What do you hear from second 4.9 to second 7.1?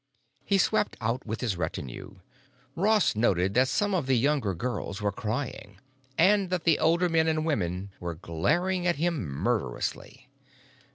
were crying and that the older